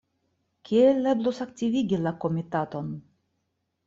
[0.69, 2.89] Kiel eblus aktivigi la komitaton?